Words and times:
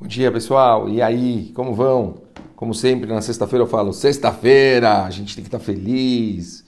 Bom 0.00 0.06
dia, 0.06 0.32
pessoal. 0.32 0.88
E 0.88 1.02
aí, 1.02 1.52
como 1.54 1.74
vão? 1.74 2.22
Como 2.56 2.72
sempre, 2.72 3.06
na 3.06 3.20
sexta-feira 3.20 3.64
eu 3.64 3.68
falo, 3.68 3.92
sexta-feira, 3.92 5.04
a 5.04 5.10
gente 5.10 5.34
tem 5.34 5.44
que 5.44 5.48
estar 5.48 5.58
feliz. 5.58 6.64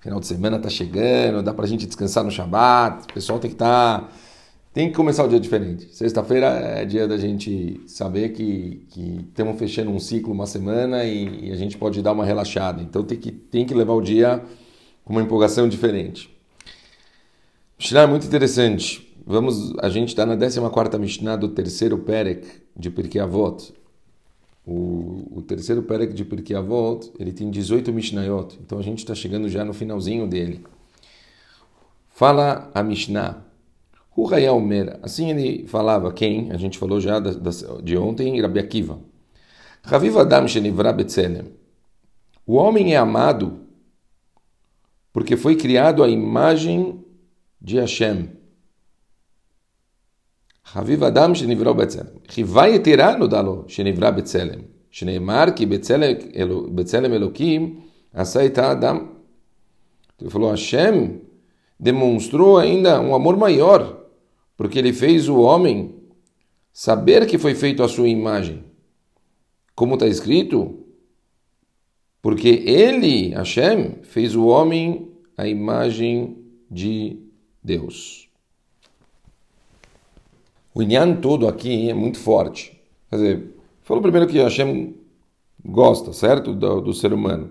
Final 0.00 0.18
de 0.18 0.26
semana 0.26 0.56
está 0.56 0.70
chegando, 0.70 1.42
dá 1.42 1.52
para 1.52 1.66
a 1.66 1.68
gente 1.68 1.86
descansar 1.86 2.24
no 2.24 2.30
Shabat. 2.30 3.04
O 3.10 3.12
pessoal 3.12 3.38
tem 3.38 3.50
que 3.50 3.54
estar... 3.54 4.10
Tem 4.72 4.88
que 4.88 4.94
começar 4.94 5.24
o 5.24 5.28
dia 5.28 5.38
diferente. 5.38 5.94
Sexta-feira 5.94 6.46
é 6.46 6.86
dia 6.86 7.06
da 7.06 7.18
gente 7.18 7.82
saber 7.86 8.30
que, 8.30 8.86
que 8.88 9.26
estamos 9.28 9.58
fechando 9.58 9.90
um 9.90 9.98
ciclo, 9.98 10.32
uma 10.32 10.46
semana 10.46 11.04
e, 11.04 11.48
e, 11.48 11.52
a 11.52 11.56
gente 11.56 11.76
pode 11.76 12.00
dar 12.00 12.12
uma 12.12 12.24
relaxada. 12.24 12.80
Então 12.80 13.02
tem 13.02 13.18
que, 13.18 13.30
tem 13.30 13.66
que 13.66 13.74
levar 13.74 13.92
o 13.92 14.00
dia 14.00 14.42
com 15.04 15.12
uma 15.12 15.20
empolgação 15.20 15.68
diferente. 15.68 16.34
Mishnah 17.78 18.02
é 18.02 18.06
muito 18.06 18.26
interessante. 18.26 19.09
Vamos, 19.30 19.72
a 19.78 19.88
gente 19.88 20.08
está 20.08 20.26
na 20.26 20.36
14ª 20.36 20.98
Mishnah 20.98 21.36
do 21.36 21.50
terceiro 21.50 21.98
Perek 21.98 22.48
de 22.76 22.90
Pirkei 22.90 23.20
Avot. 23.20 23.72
O, 24.66 25.36
o 25.36 25.42
terceiro 25.42 25.84
Perek 25.84 26.12
de 26.12 26.24
Pirkei 26.24 26.56
Avot, 26.56 27.12
ele 27.16 27.30
tem 27.30 27.48
18 27.48 27.92
Mishnayot. 27.92 28.58
Então 28.60 28.76
a 28.76 28.82
gente 28.82 28.98
está 28.98 29.14
chegando 29.14 29.48
já 29.48 29.64
no 29.64 29.72
finalzinho 29.72 30.26
dele. 30.26 30.64
Fala 32.08 32.72
a 32.74 32.82
Mishnah. 32.82 33.44
Omer, 34.16 34.98
assim 35.00 35.30
ele 35.30 35.64
falava, 35.68 36.12
quem? 36.12 36.50
A 36.50 36.56
gente 36.56 36.76
falou 36.76 37.00
já 37.00 37.20
de 37.20 37.96
ontem, 37.96 38.40
Rabi 38.40 38.58
Akiva. 38.58 38.98
Raviv 39.84 40.18
Adam 40.18 40.48
Shenivra. 40.48 40.92
O 42.44 42.56
homem 42.56 42.94
é 42.94 42.96
amado 42.96 43.60
porque 45.12 45.36
foi 45.36 45.54
criado 45.54 46.02
à 46.02 46.08
imagem 46.08 46.98
de 47.62 47.78
Hashem. 47.78 48.39
חביב 50.69 51.03
אדם 51.03 51.35
שנברא 51.35 51.73
בצלם. 51.73 52.05
חיבה 52.27 52.67
יתרה 52.67 53.15
נודע 53.15 53.41
לו 53.41 53.63
שנברא 53.67 54.11
בצלם, 54.11 54.59
שנאמר 54.91 55.45
כי 55.55 55.65
בצלם, 55.65 56.15
אלו, 56.35 56.67
בצלם 56.75 57.13
אלוקים 57.13 57.79
עשה 58.13 58.45
את 58.45 58.57
האדם. 58.57 59.07
Ele 60.21 60.29
falou, 60.29 60.49
Hashem 60.49 61.21
demonstrou 61.79 62.57
ainda 62.57 63.01
um 63.01 63.13
amor 63.13 63.35
maior, 63.35 64.07
porque 64.55 64.79
ele 64.79 64.93
fez 64.93 65.27
o 65.27 65.39
homem 65.41 65.95
saber 66.71 67.27
que 67.27 67.37
foi 67.37 67.53
feito 67.53 67.83
a 67.83 67.87
sua 67.87 68.07
imagem. 68.07 68.63
Como 69.75 69.95
está 69.95 70.07
escrito, 70.07 70.85
porque 72.21 72.47
ele, 72.65 73.33
Hashem, 73.33 73.99
fez 74.03 74.35
o 74.35 74.45
homem 74.45 75.11
a 75.37 75.47
imagem 75.47 76.37
de 76.71 77.19
Deus. 77.61 78.28
O 80.74 80.82
Inyan 80.82 81.16
todo 81.16 81.48
aqui 81.48 81.90
é 81.90 81.94
muito 81.94 82.18
forte. 82.18 82.80
Quer 83.08 83.16
dizer, 83.16 83.54
falou 83.82 84.02
primeiro 84.02 84.26
que 84.26 84.38
Hashem 84.38 84.94
gosta, 85.64 86.12
certo? 86.12 86.54
Do, 86.54 86.80
do 86.80 86.94
ser 86.94 87.12
humano. 87.12 87.50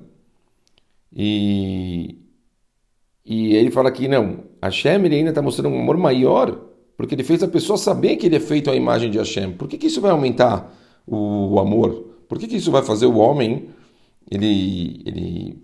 E, 1.14 2.17
e 3.26 3.56
ele 3.56 3.72
fala 3.72 3.92
que 3.92 4.08
não, 4.08 4.44
Hashem 4.61 5.03
ele 5.06 5.16
ainda 5.16 5.30
está 5.30 5.42
mostrando 5.42 5.73
um 5.73 5.81
amor 5.81 5.98
maior, 5.98 6.59
porque 6.95 7.16
ele 7.16 7.23
fez 7.23 7.42
a 7.44 7.48
pessoa 7.48 7.78
saber 7.78 8.16
que 8.16 8.28
ele 8.28 8.36
é 8.36 8.39
feito 8.39 8.70
à 8.70 8.76
imagem 8.76 9.09
de 9.09 9.17
Hashem. 9.17 9.54
Por 9.54 9.67
que, 9.67 9.78
que 9.78 9.88
isso 9.88 10.02
vai 10.02 10.11
aumentar 10.11 10.73
o, 11.06 11.54
o 11.54 11.59
amor? 11.59 11.92
Por 12.28 12.38
que, 12.38 12.48
que 12.48 12.58
isso 12.58 12.72
vai 12.72 12.83
fazer 12.83 13.08
o 13.08 13.17
homem 13.17 13.70
ele, 14.30 15.02
ele, 15.06 15.64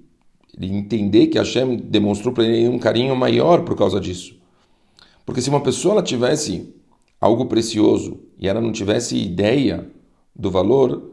ele 0.57 0.75
entender 0.75 1.27
que 1.27 1.37
Hashem 1.37 1.77
demonstrou 1.77 2.33
para 2.33 2.43
ele 2.43 2.67
um 2.67 2.79
carinho 2.79 3.15
maior 3.15 3.63
por 3.63 3.75
causa 3.77 3.99
disso? 3.99 4.35
Porque 5.25 5.41
se 5.41 5.49
uma 5.49 5.61
pessoa 5.61 5.93
ela 5.93 6.03
tivesse 6.03 6.73
algo 7.19 7.45
precioso 7.45 8.19
e 8.37 8.47
ela 8.47 8.61
não 8.61 8.71
tivesse 8.71 9.17
ideia 9.17 9.87
do 10.35 10.51
valor, 10.51 11.11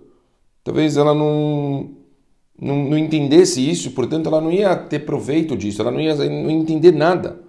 talvez 0.64 0.96
ela 0.96 1.14
não, 1.14 1.90
não, 2.58 2.90
não 2.90 2.98
entendesse 2.98 3.68
isso, 3.68 3.92
portanto 3.92 4.26
ela 4.26 4.40
não 4.40 4.50
ia 4.50 4.74
ter 4.76 5.00
proveito 5.00 5.56
disso, 5.56 5.80
ela 5.80 5.90
não 5.90 6.00
ia, 6.00 6.14
não 6.14 6.50
ia 6.50 6.56
entender 6.56 6.92
nada. 6.92 7.40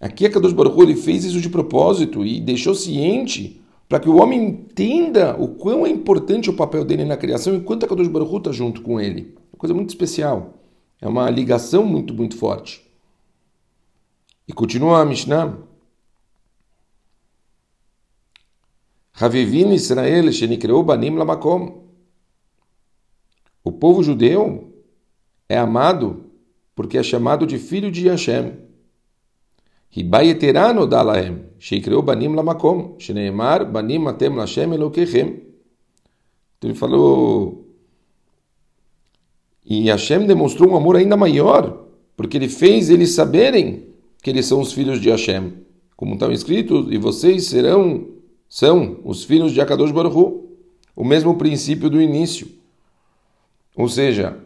Aqui 0.00 0.26
a 0.26 0.30
Kadosh 0.30 0.52
Baruch 0.52 0.78
ele 0.80 0.94
fez 0.94 1.24
isso 1.24 1.40
de 1.40 1.48
propósito 1.48 2.24
e 2.24 2.40
deixou 2.40 2.74
ciente 2.74 3.60
para 3.88 4.00
que 4.00 4.08
o 4.08 4.20
homem 4.20 4.44
entenda 4.44 5.36
o 5.38 5.48
quão 5.48 5.86
é 5.86 5.88
importante 5.88 6.50
o 6.50 6.56
papel 6.56 6.84
dele 6.84 7.04
na 7.04 7.16
criação 7.16 7.54
e 7.54 7.60
quanto 7.60 7.86
a 7.86 7.88
Kadosh 7.88 8.08
Baruch 8.08 8.36
está 8.36 8.52
junto 8.52 8.82
com 8.82 9.00
ele. 9.00 9.34
Uma 9.52 9.58
coisa 9.58 9.74
muito 9.74 9.88
especial. 9.88 10.54
É 11.00 11.08
uma 11.08 11.30
ligação 11.30 11.84
muito, 11.84 12.12
muito 12.12 12.36
forte. 12.36 12.84
E 14.46 14.52
continua 14.52 15.00
a 15.00 15.04
Mishnah. 15.04 15.56
Havivin 19.18 19.72
Israel 19.72 20.30
Shenikreou 20.30 20.82
Banim 20.82 21.16
Lamakom. 21.16 21.84
O 23.64 23.72
povo 23.72 24.02
judeu 24.02 24.72
é 25.48 25.58
amado 25.58 26.26
porque 26.74 26.98
é 26.98 27.02
chamado 27.02 27.46
de 27.46 27.58
filho 27.58 27.90
de 27.90 28.06
Hashem. 28.08 28.52
Hibayeterano 29.96 30.86
dalahem, 30.86 31.46
sheikreou 31.58 32.02
banim 32.02 32.34
lamakom, 32.34 32.96
sheneemar 32.98 33.64
banim 33.64 34.06
atem 34.06 34.34
lashem 34.34 34.74
elokechem. 34.74 35.42
Então 36.58 36.70
ele 36.70 36.74
falou, 36.74 37.66
e 39.64 39.88
Hashem 39.88 40.26
demonstrou 40.26 40.70
um 40.70 40.76
amor 40.76 40.96
ainda 40.96 41.16
maior, 41.16 41.86
porque 42.14 42.36
ele 42.36 42.48
fez 42.48 42.90
eles 42.90 43.14
saberem 43.14 43.86
que 44.22 44.28
eles 44.28 44.44
são 44.44 44.60
os 44.60 44.72
filhos 44.72 45.00
de 45.00 45.08
Hashem. 45.08 45.54
Como 45.96 46.14
estão 46.14 46.30
escritos, 46.30 46.88
e 46.90 46.98
vocês 46.98 47.46
serão 47.46 48.15
são 48.48 48.98
os 49.04 49.24
filhos 49.24 49.52
de 49.52 49.60
Akadosh 49.60 49.92
Baruch 49.92 50.46
o 50.96 51.04
mesmo 51.04 51.36
princípio 51.36 51.90
do 51.90 52.00
início. 52.00 52.48
Ou 53.76 53.88
seja, 53.88 54.38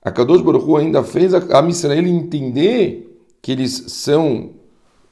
Akadosh 0.00 0.40
Baruch 0.40 0.76
ainda 0.76 1.02
fez 1.02 1.34
a 1.34 1.68
Israel 1.68 2.06
entender 2.06 3.20
que 3.42 3.50
eles 3.50 3.84
são 3.88 4.50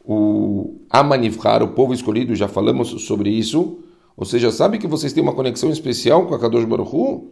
o 0.04 0.76
Amanivhar, 0.88 1.62
o 1.62 1.68
povo 1.68 1.92
escolhido, 1.92 2.34
já 2.34 2.46
falamos 2.46 2.88
sobre 3.02 3.28
isso. 3.30 3.80
Ou 4.16 4.24
seja, 4.24 4.50
sabe 4.50 4.78
que 4.78 4.86
vocês 4.86 5.12
têm 5.12 5.22
uma 5.22 5.34
conexão 5.34 5.70
especial 5.70 6.26
com 6.26 6.34
Akadosh 6.34 6.64
Baruch 6.64 7.24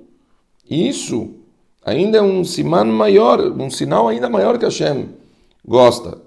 Isso 0.69 1.31
ainda 1.84 2.19
é 2.19 2.23
um 2.23 2.43
siman 2.45 2.84
maior, 2.84 3.41
um 3.41 3.71
sinal 3.71 4.09
ainda 4.09 4.28
maior 4.28 4.59
que 4.59 4.65
Hashem 4.65 5.09
gosta. 5.65 6.21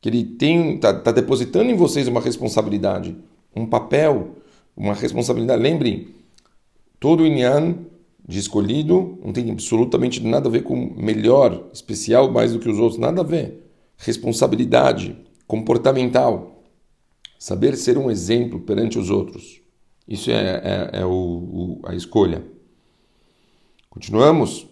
Que 0.00 0.10
ele 0.10 0.36
está 0.74 0.92
tá 0.92 1.10
depositando 1.10 1.70
em 1.70 1.74
vocês 1.74 2.06
uma 2.06 2.20
responsabilidade 2.20 3.16
um 3.58 3.66
papel, 3.66 4.36
uma 4.76 4.94
responsabilidade. 4.94 5.62
Lembre, 5.62 6.14
todo 7.00 7.22
o 7.22 7.26
Inyan 7.26 7.76
de 8.26 8.38
escolhido 8.38 9.18
não 9.24 9.32
tem 9.32 9.50
absolutamente 9.50 10.22
nada 10.22 10.48
a 10.48 10.52
ver 10.52 10.62
com 10.62 10.76
melhor, 10.96 11.68
especial, 11.72 12.30
mais 12.30 12.52
do 12.52 12.58
que 12.58 12.68
os 12.68 12.78
outros, 12.78 13.00
nada 13.00 13.22
a 13.22 13.24
ver. 13.24 13.70
Responsabilidade 13.96 15.16
comportamental, 15.46 16.62
saber 17.38 17.76
ser 17.76 17.96
um 17.96 18.10
exemplo 18.10 18.60
perante 18.60 18.98
os 18.98 19.08
outros. 19.08 19.60
Isso 20.06 20.30
é, 20.30 20.34
é, 20.34 21.00
é 21.00 21.04
o, 21.06 21.10
o, 21.10 21.80
a 21.84 21.94
escolha. 21.94 22.44
Continuamos. 23.88 24.66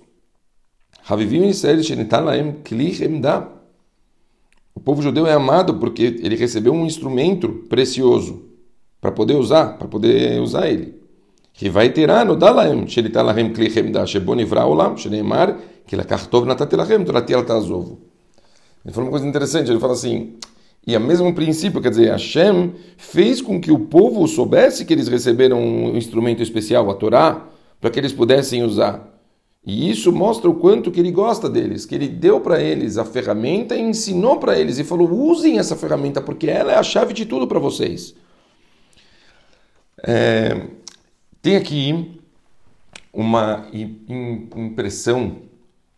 O 4.75 4.81
povo 4.81 5.01
judeu 5.01 5.27
é 5.27 5.33
amado 5.33 5.79
porque 5.79 6.03
ele 6.03 6.37
recebeu 6.37 6.73
um 6.73 6.85
instrumento 6.85 7.49
precioso 7.69 8.46
para 9.01 9.13
poder 9.13 9.35
usar, 9.35 9.79
para 9.79 9.89
poder 9.89 10.41
usar 10.41 10.69
ele. 10.69 10.95
E 11.61 11.69
vai 11.69 11.89
tirar 11.91 12.25
no 12.27 12.39
lá, 12.39 12.65
shelita 12.87 13.23
lahem 13.23 13.53
klichem 13.53 13.91
da 13.91 14.05
shebonivra 14.05 14.67
olam, 14.67 14.97
sheneimar, 14.97 15.57
que 15.87 15.97
lakartov 15.97 16.45
é 16.45 16.49
natatelachem, 16.49 17.05
toratiel 17.05 17.45
tazovo. 17.45 17.99
Ele 18.85 18.93
falou 18.93 19.09
uma 19.09 19.11
coisa 19.11 19.27
interessante, 19.27 19.71
ele 19.71 19.81
fala 19.81 19.95
assim, 19.95 20.35
e 20.87 20.95
é 20.95 20.99
o 20.99 21.01
mesmo 21.01 21.35
princípio, 21.35 21.81
quer 21.81 21.91
dizer, 21.91 22.11
Hashem 22.11 22.73
fez 22.97 23.41
com 23.41 23.61
que 23.61 23.73
o 23.73 23.79
povo 23.79 24.27
soubesse 24.29 24.85
que 24.85 24.93
eles 24.93 25.09
receberam 25.09 25.61
um 25.61 25.97
instrumento 25.97 26.43
especial, 26.43 26.89
a 26.91 26.95
Torá, 26.95 27.49
para 27.81 27.91
que 27.91 27.99
eles 27.99 28.13
pudessem 28.13 28.63
usar. 28.63 29.17
E 29.67 29.91
isso 29.91 30.13
mostra 30.13 30.49
o 30.49 30.55
quanto 30.55 30.93
que 30.93 31.01
ele 31.01 31.11
gosta 31.11 31.51
deles, 31.51 31.85
que 31.85 31.97
ele 31.97 32.07
deu 32.07 32.41
para 32.41 32.61
eles 32.61 32.99
a 32.99 33.05
ferramenta 33.05 33.75
e 33.75 33.81
ensinou 33.81 34.39
para 34.39 34.57
eles 34.57 34.79
e 34.79 34.85
falou: 34.85 35.11
usem 35.11 35.59
essa 35.59 35.75
ferramenta 35.75 36.21
porque 36.21 36.49
ela 36.49 36.73
é 36.73 36.77
a 36.77 36.85
chave 36.85 37.13
de 37.13 37.27
tudo 37.27 37.49
para 37.49 37.59
vocês. 37.59 38.15
É, 40.05 40.69
tem 41.41 41.57
aqui 41.57 42.21
uma 43.13 43.67
impressão 43.73 45.43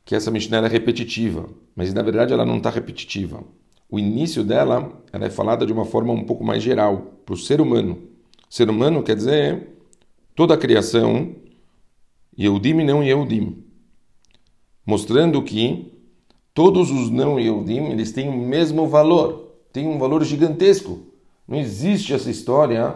que 0.05 0.15
essa 0.15 0.31
Mishnah 0.31 0.65
é 0.67 0.69
repetitiva, 0.69 1.49
mas 1.75 1.93
na 1.93 2.03
verdade 2.03 2.33
ela 2.33 2.45
não 2.45 2.59
está 2.59 2.71
repetitiva. 2.71 3.43
O 3.91 3.99
início 3.99 4.45
dela 4.45 4.93
ela 5.12 5.27
é 5.27 5.31
falada 5.31 5.67
de 5.67 5.73
uma 5.73 5.85
forma 5.85 6.12
um 6.12 6.25
pouco 6.25 6.45
mais 6.45 6.62
geral, 6.62 7.15
para 7.27 7.35
o 7.35 7.37
ser 7.37 7.61
humano. 7.61 7.99
Ser 8.49 8.71
humano 8.71 9.03
quer 9.03 9.17
dizer 9.17 9.69
toda 10.35 10.55
a 10.55 10.59
criação, 10.59 11.35
Yehudim 12.39 12.79
e 12.79 12.85
não 12.85 13.03
Yehudim, 13.03 13.65
mostrando 14.87 15.43
que 15.43 15.93
todos 16.55 16.91
os 16.91 17.11
não 17.11 17.39
Yehudim 17.41 17.91
eles 17.91 18.12
têm 18.12 18.29
o 18.29 18.37
mesmo 18.37 18.87
valor, 18.87 19.55
têm 19.73 19.89
um 19.89 19.99
valor 19.99 20.25
gigantesco. 20.25 21.01
Não 21.47 21.59
existe 21.59 22.15
essa 22.15 22.31
história 22.31 22.94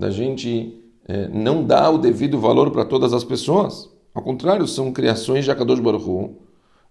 da 0.00 0.10
gente 0.10 0.82
é, 1.06 1.28
não 1.28 1.62
dá 1.62 1.90
o 1.90 1.98
devido 1.98 2.40
valor 2.40 2.70
para 2.70 2.86
todas 2.86 3.12
as 3.12 3.22
pessoas. 3.22 3.90
Ao 4.14 4.22
contrário, 4.22 4.66
são 4.66 4.90
criações 4.90 5.44
de 5.44 5.50
Akadosh 5.50 5.78
Baruch 5.78 6.08
Hu, 6.08 6.36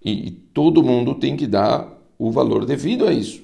e, 0.05 0.27
e 0.27 0.31
todo 0.31 0.83
mundo 0.83 1.15
tem 1.15 1.35
que 1.35 1.47
dar 1.47 1.99
o 2.19 2.31
valor 2.31 2.65
devido 2.65 3.07
a 3.07 3.11
isso. 3.11 3.41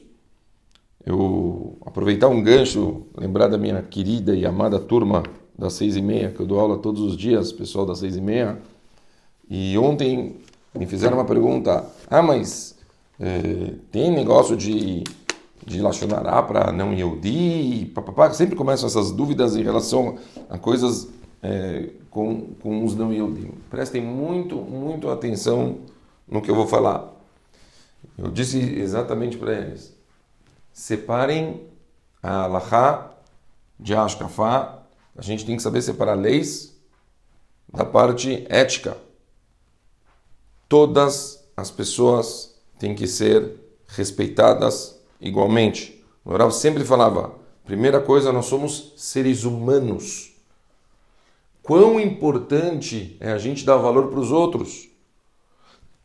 Eu 1.04 1.78
aproveitar 1.84 2.28
um 2.28 2.44
gancho, 2.44 3.08
lembrar 3.18 3.48
da 3.48 3.58
minha 3.58 3.82
querida 3.82 4.36
e 4.36 4.46
amada 4.46 4.80
turma 4.80 5.24
das 5.58 5.74
seis 5.74 5.96
e 5.96 6.02
meia, 6.02 6.30
que 6.30 6.40
eu 6.40 6.46
dou 6.46 6.60
aula 6.60 6.78
todos 6.78 7.02
os 7.02 7.18
dias, 7.18 7.52
pessoal 7.52 7.88
das 7.88 7.98
seis 7.98 8.16
e 8.16 8.22
meia, 8.22 8.60
e 9.50 9.76
ontem 9.80 10.36
me 10.78 10.86
fizeram 10.86 11.18
uma 11.18 11.26
pergunta, 11.26 11.86
ah, 12.08 12.22
mas 12.22 12.78
é, 13.20 13.74
tem 13.92 14.12
negócio 14.12 14.56
de, 14.56 15.04
de 15.64 15.82
Lachonará 15.82 16.42
para 16.44 16.72
não 16.72 16.94
Yehudi, 16.94 17.92
papapá, 17.94 18.32
sempre 18.34 18.56
começam 18.56 18.88
essas 18.88 19.12
dúvidas 19.12 19.56
em 19.56 19.64
relação 19.64 20.18
a 20.50 20.58
coisas 20.58 21.08
é, 21.42 21.90
com, 22.10 22.54
com 22.62 22.84
os 22.84 22.96
não 22.96 23.14
Yehudi. 23.14 23.52
Prestem 23.70 24.02
muito, 24.02 24.56
muito 24.58 25.10
atenção 25.10 25.80
no 26.28 26.42
que 26.42 26.50
eu 26.50 26.56
vou 26.56 26.68
falar. 26.68 27.14
Eu 28.18 28.30
disse 28.30 28.60
exatamente 28.60 29.38
para 29.38 29.54
eles, 29.54 29.96
separem 30.72 31.62
a 32.22 32.44
Allahá 32.44 33.12
de 33.80 33.94
Ashkafá, 33.94 34.84
a 35.18 35.22
gente 35.22 35.46
tem 35.46 35.56
que 35.56 35.62
saber 35.62 35.82
separar 35.82 36.16
leis 36.16 36.76
da 37.72 37.86
parte 37.86 38.46
ética. 38.50 38.98
Todas 40.68 41.44
as 41.56 41.72
pessoas 41.72 42.56
têm 42.80 42.96
que 42.96 43.08
ser 43.08 43.60
respeitadas 43.88 44.95
igualmente. 45.20 46.04
O 46.24 46.36
Rav 46.36 46.52
sempre 46.52 46.84
falava: 46.84 47.36
primeira 47.66 48.00
coisa, 48.00 48.32
nós 48.32 48.46
somos 48.46 48.94
seres 48.98 49.44
humanos. 49.44 50.34
Quão 51.62 52.00
importante 52.00 53.18
é 53.20 53.32
a 53.32 53.38
gente 53.38 53.66
dar 53.66 53.78
valor 53.78 54.08
para 54.08 54.20
os 54.20 54.32
outros. 54.32 54.90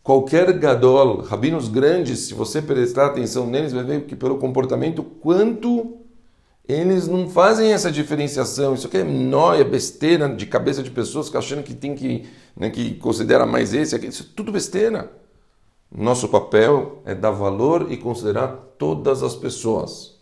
Qualquer 0.02 0.50
gadol, 0.58 1.20
rabinos 1.20 1.68
grandes, 1.68 2.20
se 2.20 2.34
você 2.34 2.62
prestar 2.62 3.06
atenção 3.06 3.46
neles, 3.46 3.72
vai 3.72 3.84
ver 3.84 4.06
que 4.06 4.16
pelo 4.16 4.38
comportamento, 4.38 5.02
quanto 5.02 5.98
eles 6.66 7.06
não 7.06 7.28
fazem 7.28 7.72
essa 7.72 7.90
diferenciação. 7.92 8.74
Isso 8.74 8.86
aqui 8.86 8.98
é 8.98 9.04
nóia, 9.04 9.64
besteira 9.64 10.28
de 10.28 10.46
cabeça 10.46 10.82
de 10.82 10.90
pessoas 10.90 11.28
que 11.28 11.36
achando 11.36 11.62
que 11.62 11.74
tem 11.74 11.94
que, 11.94 12.26
né, 12.56 12.70
que 12.70 12.94
considera 12.94 13.44
mais 13.44 13.74
esse, 13.74 13.94
aqui. 13.94 14.06
Isso 14.06 14.22
é 14.22 14.26
tudo 14.34 14.52
besteira. 14.52 15.10
Nosso 15.92 16.28
papel 16.28 17.02
é 17.04 17.14
dar 17.14 17.32
valor 17.32 17.90
e 17.90 17.96
considerar 17.96 18.48
todas 18.78 19.22
as 19.22 19.34
pessoas. 19.34 20.20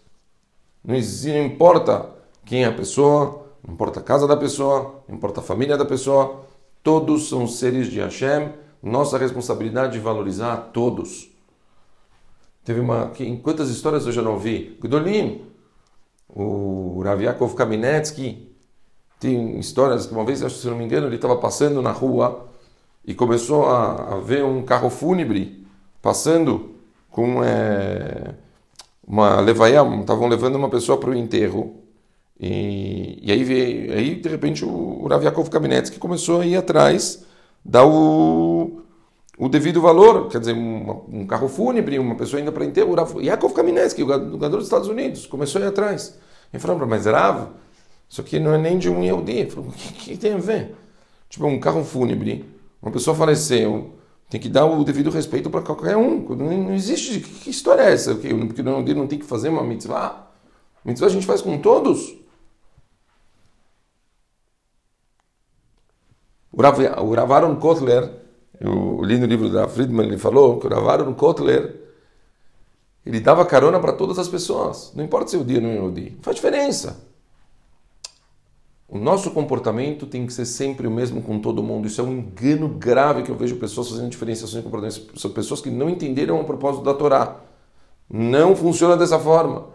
Não, 0.82 0.97
importa 0.97 2.11
quem 2.44 2.65
é 2.65 2.67
a 2.67 2.73
pessoa, 2.73 3.47
não 3.62 3.75
importa 3.75 4.00
a 4.00 4.03
casa 4.03 4.26
da 4.26 4.37
pessoa, 4.37 5.03
não 5.06 5.17
importa 5.17 5.41
a 5.41 5.43
família 5.43 5.76
da 5.76 5.85
pessoa, 5.85 6.41
todos 6.82 7.29
são 7.29 7.47
seres 7.47 7.88
de 7.88 8.00
Hashem. 8.00 8.53
Nossa 8.82 9.19
responsabilidade 9.19 9.99
é 9.99 10.00
valorizar 10.00 10.70
todos. 10.73 11.31
Teve 12.64 12.81
uma. 12.81 13.12
Quantas 13.43 13.69
histórias 13.69 14.06
eu 14.06 14.12
já 14.12 14.23
não 14.23 14.38
vi? 14.38 14.79
Gdolim, 14.81 15.44
o 16.29 17.03
Rav 17.05 17.23
Yaakov 17.23 17.55
Kaminetsky, 17.55 18.49
tem 19.21 19.59
histórias 19.59 20.06
que 20.06 20.14
uma 20.14 20.25
vez, 20.25 20.38
se 20.38 20.67
não 20.67 20.76
me 20.76 20.85
engano, 20.85 21.06
ele 21.09 21.17
estava 21.17 21.37
passando 21.37 21.82
na 21.82 21.91
rua 21.93 22.48
e 23.05 23.15
começou 23.15 23.67
a, 23.67 24.15
a 24.15 24.21
ver 24.21 24.45
um 24.45 24.62
carro 24.62 24.91
fúnebre 24.91 25.67
passando 26.03 26.75
com 27.11 27.43
é, 27.43 28.35
uma 29.06 29.41
levaia, 29.41 29.83
estavam 30.00 30.29
levando 30.29 30.56
uma 30.56 30.69
pessoa 30.69 30.99
para 30.99 31.11
o 31.11 31.15
enterro. 31.15 31.77
E, 32.39 33.19
e 33.23 33.33
aí, 33.33 33.43
veio, 33.43 33.93
aí, 33.93 34.15
de 34.15 34.29
repente, 34.29 34.65
o, 34.65 35.03
o 35.03 35.09
Rav 35.09 35.25
Yaakov 35.25 35.50
Kaminetsky 35.50 35.99
começou 35.99 36.41
a 36.41 36.47
ir 36.47 36.56
atrás, 36.56 37.25
dar 37.65 37.85
o, 37.85 38.83
o 39.37 39.49
devido 39.49 39.81
valor, 39.81 40.29
quer 40.29 40.39
dizer, 40.39 40.53
um, 40.53 41.03
um 41.09 41.27
carro 41.27 41.49
fúnebre, 41.49 41.99
uma 41.99 42.15
pessoa 42.15 42.41
indo 42.41 42.53
para 42.53 42.65
enterro. 42.65 42.93
O 42.93 42.95
Rav 42.95 43.21
Yaakov 43.21 43.55
Kaminetsky, 43.55 44.03
o 44.03 44.06
jogador 44.06 44.59
dos 44.59 44.67
Estados 44.67 44.89
Unidos, 44.89 45.27
começou 45.27 45.61
a 45.61 45.65
ir 45.65 45.69
atrás. 45.69 46.17
Ele 46.53 46.61
falou, 46.61 46.87
mas 46.87 47.06
Rav, 47.06 47.49
isso 48.09 48.21
aqui 48.21 48.39
não 48.39 48.55
é 48.55 48.59
nem 48.59 48.79
de 48.79 48.89
um 48.89 49.03
Yehudi. 49.03 49.33
Ele 49.33 49.50
falou, 49.50 49.71
o 49.71 49.73
que, 49.73 49.93
que 49.93 50.17
tem 50.17 50.35
a 50.35 50.39
ver? 50.39 50.75
Tipo, 51.29 51.47
um 51.47 51.59
carro 51.59 51.85
fúnebre, 51.85 52.45
uma 52.81 52.93
pessoa 52.93 53.17
faleceu, 53.17 53.99
tem 54.29 54.41
que 54.41 54.49
dar 54.49 54.67
o 54.67 54.85
devido 54.85 55.11
respeito 55.11 55.51
para 55.51 55.63
qualquer 55.63 55.97
um. 55.97 56.21
Não, 56.37 56.65
não 56.65 56.75
existe. 56.75 57.21
Que, 57.21 57.51
história 57.51 57.83
é 57.83 57.93
essa? 57.93 58.15
Porque 58.15 58.33
o 58.33 58.39
Yehudi 58.39 58.95
não 58.95 59.07
tem 59.07 59.19
que 59.19 59.25
fazer 59.25 59.49
uma 59.49 59.65
mitzvah? 59.65 60.29
Mitzvah 60.85 61.07
a 61.07 61.11
gente 61.11 61.27
faz 61.27 61.41
com 61.41 61.59
todos. 61.59 62.17
O 66.53 66.63
Rav, 66.63 67.57
Kotler, 67.61 68.11
eu 68.61 69.03
li 69.05 69.17
no 69.19 69.27
livro 69.27 69.49
da 69.49 69.69
Friedman, 69.69 70.07
ele 70.07 70.19
falou 70.19 70.59
que 70.59 70.67
o 70.67 70.71
Rav 70.71 71.15
Kotler 71.15 71.89
ele 73.07 73.21
dava 73.21 73.47
carona 73.47 73.81
para 73.81 73.95
todas 73.95 74.19
as 74.19 74.29
pessoas. 74.29 74.93
Não 74.95 75.03
importa 75.03 75.31
se 75.31 75.37
é 75.37 75.39
o 75.39 75.45
dia 75.45 75.57
ou 75.57 75.63
não 75.63 75.71
é 75.71 75.81
o 75.81 75.91
dia. 75.91 76.11
Não 76.11 76.23
faz 76.23 76.37
diferença. 76.37 77.08
O 78.88 78.96
nosso 78.96 79.31
comportamento 79.32 80.06
tem 80.06 80.26
que 80.26 80.32
ser 80.32 80.46
sempre 80.46 80.87
o 80.87 80.90
mesmo 80.90 81.20
com 81.20 81.38
todo 81.38 81.62
mundo. 81.62 81.87
Isso 81.87 82.00
é 82.00 82.05
um 82.05 82.12
engano 82.12 82.69
grave 82.69 83.23
que 83.23 83.31
eu 83.31 83.37
vejo 83.37 83.56
pessoas 83.56 83.90
fazendo 83.90 84.08
diferenciações 84.08 84.62
de 84.62 84.62
comportamento. 84.62 85.20
São 85.20 85.31
pessoas 85.31 85.61
que 85.61 85.69
não 85.69 85.90
entenderam 85.90 86.40
o 86.40 86.44
propósito 86.44 86.82
da 86.82 86.94
Torá. 86.94 87.37
Não 88.08 88.56
funciona 88.56 88.96
dessa 88.96 89.19
forma. 89.19 89.67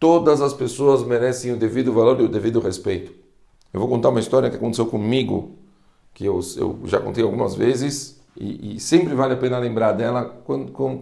Todas 0.00 0.40
as 0.40 0.54
pessoas 0.54 1.04
merecem 1.04 1.52
o 1.52 1.58
devido 1.58 1.92
valor 1.92 2.18
e 2.18 2.24
o 2.24 2.28
devido 2.28 2.58
respeito. 2.58 3.12
Eu 3.70 3.80
vou 3.80 3.88
contar 3.88 4.08
uma 4.08 4.20
história 4.20 4.48
que 4.48 4.56
aconteceu 4.56 4.86
comigo, 4.86 5.52
que 6.14 6.24
eu, 6.24 6.40
eu 6.56 6.78
já 6.84 6.98
contei 6.98 7.22
algumas 7.22 7.54
vezes, 7.54 8.18
e, 8.38 8.76
e, 8.76 8.80
sempre 8.80 9.14
vale 9.14 9.34
a 9.34 9.36
pena 9.36 9.58
lembrar 9.58 9.92
dela 9.92 10.24
quão 10.44 11.00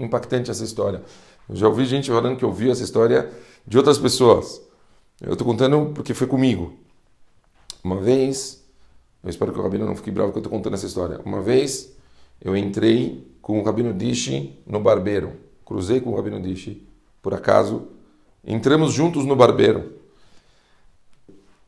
impactante 0.00 0.50
essa 0.50 0.64
história. 0.64 1.02
Eu 1.48 1.56
já 1.56 1.68
ouvi 1.68 1.84
gente 1.84 2.10
falando 2.10 2.36
que 2.36 2.44
ouviu 2.44 2.70
essa 2.72 2.82
história 2.82 3.30
de 3.66 3.76
outras 3.78 3.98
pessoas. 3.98 4.60
Eu 5.20 5.32
estou 5.32 5.46
contando 5.46 5.92
porque 5.94 6.14
foi 6.14 6.26
comigo. 6.26 6.74
Uma 7.82 8.00
vez, 8.00 8.64
eu 9.22 9.30
espero 9.30 9.52
que 9.52 9.58
o 9.58 9.62
Rabino 9.62 9.86
não 9.86 9.96
fique 9.96 10.10
bravo 10.10 10.32
que 10.32 10.38
eu 10.38 10.40
estou 10.40 10.52
contando 10.52 10.74
essa 10.74 10.86
história. 10.86 11.20
Uma 11.24 11.40
vez 11.40 11.94
eu 12.40 12.56
entrei 12.56 13.26
com 13.42 13.60
o 13.60 13.62
Rabino 13.62 13.92
Dishi 13.92 14.58
no 14.66 14.80
barbeiro. 14.80 15.32
Cruzei 15.64 16.00
com 16.00 16.10
o 16.10 16.16
Rabino 16.16 16.40
Dishi, 16.40 16.86
por 17.22 17.34
acaso. 17.34 17.88
Entramos 18.44 18.92
juntos 18.92 19.24
no 19.24 19.36
barbeiro. 19.36 19.92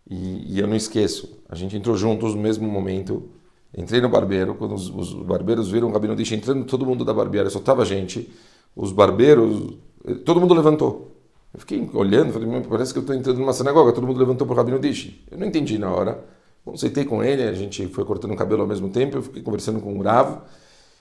E, 0.09 0.55
e 0.55 0.59
eu 0.59 0.67
não 0.67 0.77
esqueço, 0.77 1.39
a 1.49 1.55
gente 1.55 1.77
entrou 1.77 1.97
juntos 1.97 2.35
no 2.35 2.41
mesmo 2.41 2.69
momento 2.69 3.31
Entrei 3.77 4.03
no 4.03 4.09
barbeiro, 4.09 4.55
quando 4.55 4.75
os, 4.75 4.91
os 4.91 5.15
barbeiros 5.15 5.71
viram 5.71 5.89
o 5.89 5.93
Rabino 5.93 6.15
Dish 6.15 6.33
entrando, 6.33 6.67
todo 6.67 6.85
mundo 6.85 7.05
da 7.05 7.15
barbearia, 7.15 7.51
só 7.51 7.85
gente. 7.85 8.31
Os 8.77 8.93
barbeiros, 8.93 9.79
todo 10.25 10.41
mundo 10.41 10.53
levantou. 10.53 11.12
Eu 11.53 11.61
fiquei 11.61 11.89
olhando, 11.93 12.33
falei, 12.33 12.49
parece 12.69 12.93
que 12.93 12.99
eu 12.99 13.03
estou 13.03 13.15
entrando 13.15 13.39
numa 13.39 13.53
sinagoga, 13.53 13.93
todo 13.93 14.07
mundo 14.07 14.19
levantou 14.19 14.47
para 14.47 14.55
o 14.55 14.57
Rabino 14.57 14.79
Dish. 14.79 15.23
Eu 15.31 15.39
não 15.39 15.47
entendi 15.47 15.79
na 15.79 15.91
hora. 15.91 16.25
Conceitei 16.65 17.05
com 17.05 17.23
ele, 17.23 17.43
a 17.43 17.53
gente 17.53 17.87
foi 17.89 18.05
cortando 18.05 18.33
o 18.33 18.37
cabelo 18.37 18.63
ao 18.63 18.69
mesmo 18.69 18.89
tempo, 18.89 19.17
eu 19.17 19.23
fiquei 19.23 19.43
conversando 19.43 19.81
com 19.81 19.95
o 19.95 19.99
Bravo 19.99 20.43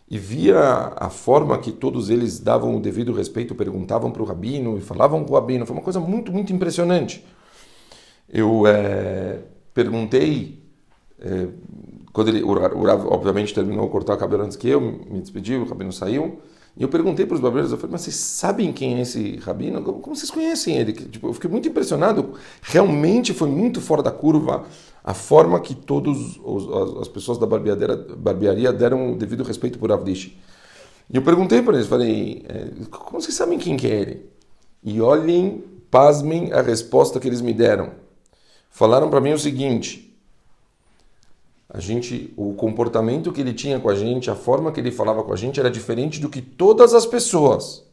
e 0.10 0.17
via 0.17 0.93
a 0.96 1.10
forma 1.10 1.58
que 1.58 1.72
todos 1.72 2.10
eles 2.10 2.39
davam 2.39 2.75
o 2.75 2.81
devido 2.81 3.13
respeito, 3.13 3.55
perguntavam 3.55 4.12
para 4.12 4.22
o 4.22 4.25
Rabino 4.25 4.77
e 4.77 4.81
falavam 4.81 5.24
com 5.24 5.31
o 5.31 5.36
Rabino. 5.36 5.65
Foi 5.65 5.75
uma 5.75 5.84
coisa 5.84 6.00
muito, 6.00 6.34
muito 6.34 6.51
impressionante. 6.51 7.25
Eu 8.27 8.67
é, 8.67 9.39
perguntei 9.74 10.62
é, 11.20 11.48
quando 12.12 12.27
ele, 12.27 12.43
o 12.43 12.53
Rav, 12.53 13.05
obviamente, 13.08 13.53
terminou 13.53 13.88
cortar 13.89 14.15
o 14.15 14.17
cabelo 14.17 14.43
antes 14.43 14.58
que 14.58 14.67
eu, 14.67 14.81
me 14.81 15.22
despediu, 15.22 15.62
o 15.62 15.65
rabino 15.65 15.93
saiu. 15.93 16.41
E 16.75 16.84
eu 16.84 16.90
perguntei 16.90 17.25
para 17.25 17.36
os 17.36 17.42
barbeiros, 17.42 17.72
eu 17.72 17.78
falei, 17.78 17.92
mas 17.92 18.01
vocês 18.01 18.16
sabem 18.16 18.72
quem 18.72 18.96
é 18.96 19.01
esse 19.01 19.38
rabino? 19.38 19.82
Como, 19.82 20.16
vocês 20.16 20.32
conhecem 20.32 20.78
ele? 20.78 20.94
Tipo, 20.94 21.28
eu 21.28 21.34
fiquei 21.34 21.50
muito 21.50 21.68
impressionado. 21.68 22.34
Realmente 22.62 23.34
foi 23.34 23.50
muito 23.50 23.82
fora 23.82 24.01
da 24.01 24.12
curva 24.12 24.66
a 25.04 25.13
forma 25.13 25.60
que 25.60 25.75
todas 25.75 26.18
as 27.01 27.08
pessoas 27.08 27.38
da 27.38 27.46
barbearia 27.46 28.72
deram 28.72 29.13
o 29.13 29.18
devido 29.18 29.44
respeito 29.44 29.78
por 29.78 29.92
Avdish. 29.92 30.38
E 31.10 31.18
eu 31.18 31.22
perguntei 31.22 31.62
para 31.62 31.75
eles, 31.75 31.88
falei, 31.88 32.46
é, 32.48 32.86
como 32.90 33.22
vocês 33.22 33.36
sabem 33.36 33.60
quem 33.60 33.75
que 33.75 33.88
é 33.88 34.00
ele? 34.00 34.25
E 34.82 35.01
olhem, 35.01 35.63
pasmem 35.90 36.54
a 36.54 36.62
resposta 36.62 37.20
que 37.20 37.28
eles 37.28 37.42
me 37.42 37.54
deram. 37.54 37.92
Falaram 38.70 39.10
para 39.10 39.20
mim 39.20 39.34
o 39.34 39.38
seguinte, 39.38 40.11
a 41.74 41.80
gente, 41.80 42.34
o 42.36 42.54
comportamento 42.54 43.32
que 43.32 43.40
ele 43.40 43.54
tinha 43.54 43.80
com 43.80 43.90
a 43.90 43.96
gente, 43.96 44.30
a 44.30 44.36
forma 44.36 44.74
que 44.74 44.80
ele 44.82 44.92
falava 44.92 45.24
com 45.24 45.32
a 45.32 45.38
gente 45.38 45.58
era 45.58 45.72
diferente 45.72 46.20
do 46.20 46.28
que 46.28 46.42
todas 46.42 46.94
as 46.94 47.06
pessoas. 47.06 47.86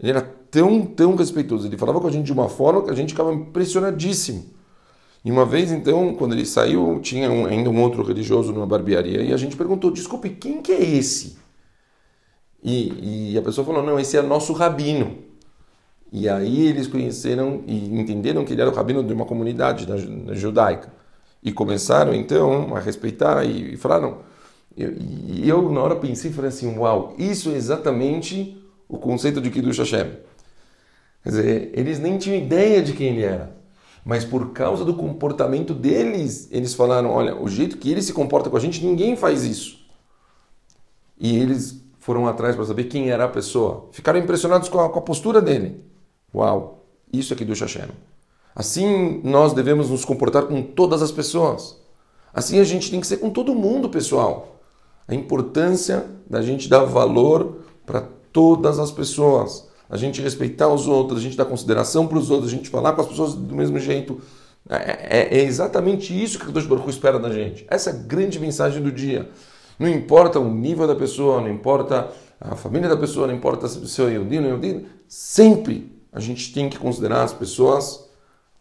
Ele 0.00 0.10
era 0.10 0.22
tão, 0.50 0.84
tão 0.84 1.14
respeitoso. 1.14 1.68
Ele 1.68 1.78
falava 1.78 2.00
com 2.00 2.08
a 2.08 2.10
gente 2.10 2.26
de 2.26 2.32
uma 2.32 2.48
forma 2.48 2.82
que 2.82 2.90
a 2.90 2.94
gente 2.94 3.10
ficava 3.10 3.32
impressionadíssimo. 3.32 4.44
E 5.24 5.30
uma 5.30 5.46
vez, 5.46 5.70
então, 5.70 6.14
quando 6.14 6.32
ele 6.32 6.44
saiu, 6.44 6.98
tinha 7.00 7.30
um, 7.30 7.46
ainda 7.46 7.70
um 7.70 7.80
outro 7.80 8.02
religioso 8.02 8.52
numa 8.52 8.66
barbearia 8.66 9.22
e 9.22 9.32
a 9.32 9.36
gente 9.36 9.56
perguntou: 9.56 9.92
desculpe, 9.92 10.30
quem 10.30 10.60
que 10.60 10.72
é 10.72 10.82
esse? 10.82 11.38
E, 12.60 13.30
e 13.34 13.38
a 13.38 13.42
pessoa 13.42 13.64
falou: 13.64 13.84
não, 13.84 14.00
esse 14.00 14.16
é 14.16 14.22
nosso 14.22 14.52
rabino. 14.52 15.18
E 16.10 16.28
aí 16.28 16.66
eles 16.66 16.88
conheceram 16.88 17.62
e 17.68 18.00
entenderam 18.00 18.44
que 18.44 18.52
ele 18.52 18.62
era 18.62 18.70
o 18.70 18.74
rabino 18.74 19.04
de 19.04 19.12
uma 19.12 19.24
comunidade 19.24 19.86
judaica. 20.32 21.01
E 21.42 21.52
começaram 21.52 22.14
então 22.14 22.76
a 22.76 22.80
respeitar 22.80 23.44
e, 23.44 23.76
falaram. 23.76 24.18
E 24.76 25.48
eu, 25.48 25.70
na 25.70 25.82
hora 25.82 25.96
pensei 25.96 26.30
e 26.30 26.34
falei 26.34 26.48
assim: 26.48 26.78
uau, 26.78 27.14
isso 27.18 27.50
é 27.50 27.54
exatamente 27.54 28.56
o 28.88 28.96
conceito 28.98 29.40
de 29.40 29.50
Kiddush 29.50 29.78
Hashem. 29.78 30.12
Quer 31.22 31.28
dizer, 31.28 31.70
eles 31.74 31.98
nem 31.98 32.18
tinham 32.18 32.38
ideia 32.38 32.82
de 32.82 32.92
quem 32.92 33.08
ele 33.08 33.22
era. 33.22 33.56
Mas 34.04 34.24
por 34.24 34.52
causa 34.52 34.84
do 34.84 34.94
comportamento 34.94 35.74
deles, 35.74 36.48
eles 36.50 36.74
falaram: 36.74 37.10
olha, 37.10 37.36
o 37.36 37.48
jeito 37.48 37.76
que 37.76 37.90
ele 37.90 38.02
se 38.02 38.12
comporta 38.12 38.48
com 38.48 38.56
a 38.56 38.60
gente, 38.60 38.84
ninguém 38.84 39.16
faz 39.16 39.44
isso. 39.44 39.80
E 41.18 41.36
eles 41.36 41.82
foram 41.98 42.26
atrás 42.26 42.56
para 42.56 42.64
saber 42.64 42.84
quem 42.84 43.10
era 43.10 43.24
a 43.24 43.28
pessoa. 43.28 43.88
Ficaram 43.92 44.18
impressionados 44.18 44.68
com 44.68 44.80
a, 44.80 44.90
com 44.90 44.98
a 44.98 45.02
postura 45.02 45.40
dele. 45.40 45.84
Uau, 46.34 46.84
isso 47.12 47.32
é 47.32 47.36
Kiddush 47.36 47.60
Hashem. 47.60 47.88
Assim 48.54 49.20
nós 49.24 49.52
devemos 49.52 49.90
nos 49.90 50.04
comportar 50.04 50.44
com 50.44 50.62
todas 50.62 51.02
as 51.02 51.10
pessoas. 51.10 51.80
Assim 52.32 52.58
a 52.60 52.64
gente 52.64 52.90
tem 52.90 53.00
que 53.00 53.06
ser 53.06 53.18
com 53.18 53.30
todo 53.30 53.54
mundo, 53.54 53.88
pessoal. 53.88 54.60
A 55.06 55.14
importância 55.14 56.06
da 56.28 56.42
gente 56.42 56.68
dar 56.68 56.84
valor 56.84 57.58
para 57.84 58.04
todas 58.32 58.78
as 58.78 58.90
pessoas 58.90 59.70
a 59.92 59.98
gente 59.98 60.22
respeitar 60.22 60.68
os 60.68 60.88
outros, 60.88 61.20
a 61.20 61.22
gente 61.22 61.36
dar 61.36 61.44
consideração 61.44 62.06
para 62.06 62.16
os 62.16 62.30
outros, 62.30 62.50
a 62.50 62.56
gente 62.56 62.70
falar 62.70 62.94
com 62.94 63.02
as 63.02 63.08
pessoas 63.08 63.34
do 63.34 63.54
mesmo 63.54 63.78
jeito. 63.78 64.22
É, 64.66 65.18
é, 65.18 65.38
é 65.38 65.44
exatamente 65.44 66.18
isso 66.18 66.38
que 66.38 66.48
o 66.48 66.52
Deus 66.52 66.64
Baruch 66.64 66.88
espera 66.88 67.18
da 67.18 67.30
gente. 67.30 67.66
Essa 67.68 67.90
é 67.90 67.92
a 67.92 67.96
grande 67.96 68.40
mensagem 68.40 68.82
do 68.82 68.90
dia. 68.90 69.28
Não 69.78 69.86
importa 69.86 70.40
o 70.40 70.50
nível 70.50 70.86
da 70.86 70.94
pessoa, 70.94 71.42
não 71.42 71.50
importa 71.50 72.08
a 72.40 72.56
família 72.56 72.88
da 72.88 72.96
pessoa, 72.96 73.26
não 73.26 73.34
importa 73.34 73.68
se 73.68 74.00
é 74.00 74.04
Yehudi 74.06 74.36
ou 74.36 74.42
não 74.42 74.48
Yehudi, 74.48 74.86
sempre 75.06 75.92
a 76.10 76.20
gente 76.20 76.54
tem 76.54 76.70
que 76.70 76.78
considerar 76.78 77.24
as 77.24 77.34
pessoas 77.34 78.08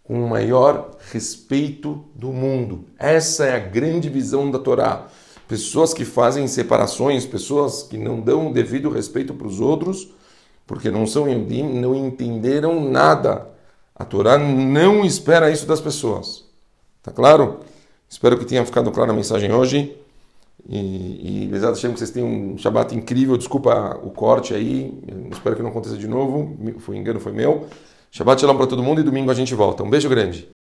com 0.03 0.23
o 0.23 0.29
maior 0.29 0.97
respeito 1.11 2.03
do 2.15 2.31
mundo. 2.31 2.85
Essa 2.97 3.45
é 3.45 3.55
a 3.55 3.59
grande 3.59 4.09
visão 4.09 4.49
da 4.49 4.59
Torá. 4.59 5.07
Pessoas 5.47 5.93
que 5.93 6.05
fazem 6.05 6.47
separações, 6.47 7.25
pessoas 7.25 7.83
que 7.83 7.97
não 7.97 8.21
dão 8.21 8.49
o 8.49 8.53
devido 8.53 8.89
respeito 8.89 9.33
para 9.33 9.47
os 9.47 9.59
outros, 9.59 10.13
porque 10.65 10.89
não 10.89 11.05
são 11.05 11.29
Yudim, 11.29 11.63
não 11.63 11.93
entenderam 11.93 12.89
nada. 12.89 13.49
A 13.95 14.05
Torá 14.05 14.37
não 14.37 15.03
espera 15.03 15.51
isso 15.51 15.65
das 15.65 15.81
pessoas. 15.81 16.45
Tá 17.03 17.11
claro? 17.11 17.59
Espero 18.09 18.37
que 18.37 18.45
tenha 18.45 18.65
ficado 18.65 18.91
clara 18.91 19.11
a 19.11 19.15
mensagem 19.15 19.51
hoje. 19.53 19.95
E, 20.67 21.43
e 21.43 21.47
Bezat 21.47 21.73
Hashem, 21.73 21.93
que 21.93 21.99
vocês 21.99 22.11
tenham 22.11 22.29
um 22.29 22.57
Shabbat 22.57 22.95
incrível. 22.95 23.37
Desculpa 23.37 23.99
o 24.03 24.11
corte 24.11 24.53
aí. 24.53 24.93
Espero 25.31 25.55
que 25.55 25.61
não 25.61 25.69
aconteça 25.69 25.97
de 25.97 26.07
novo. 26.07 26.57
Foi 26.79 26.97
engano, 26.97 27.19
foi 27.19 27.31
meu. 27.31 27.67
Shabbat 28.13 28.41
Shalom 28.41 28.57
para 28.57 28.67
todo 28.67 28.83
mundo 28.83 28.99
e 28.99 29.05
domingo 29.05 29.31
a 29.31 29.33
gente 29.33 29.55
volta. 29.55 29.83
Um 29.83 29.89
beijo 29.89 30.09
grande. 30.09 30.45